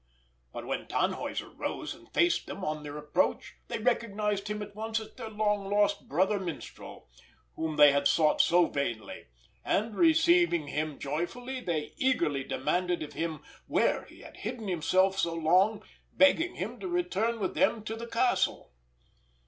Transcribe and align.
But 0.51 0.65
when 0.65 0.87
Tannhäuser 0.87 1.53
rose 1.55 1.93
and 1.93 2.11
faced 2.11 2.47
them 2.47 2.65
on 2.65 2.81
their 2.81 2.97
approach, 2.97 3.53
they 3.67 3.77
recognised 3.77 4.47
him 4.47 4.63
at 4.63 4.75
once 4.75 4.99
as 4.99 5.13
their 5.13 5.29
long 5.29 5.69
lost 5.69 6.07
brother 6.07 6.39
minstrel, 6.39 7.07
whom 7.55 7.75
they 7.75 7.91
had 7.91 8.07
sought 8.07 8.41
so 8.41 8.65
vainly; 8.65 9.27
and 9.63 9.95
receiving 9.95 10.69
him 10.69 10.97
joyfully, 10.97 11.59
they 11.59 11.93
eagerly 11.97 12.43
demanded 12.43 13.03
of 13.03 13.13
him 13.13 13.43
where 13.67 14.05
he 14.05 14.21
had 14.21 14.37
hidden 14.37 14.67
himself 14.67 15.19
so 15.19 15.35
long, 15.35 15.83
begging 16.13 16.55
him 16.55 16.79
to 16.79 16.87
return 16.87 17.39
with 17.39 17.53
them 17.53 17.83
to 17.83 17.95
the 17.95 18.07
castle. 18.07 18.71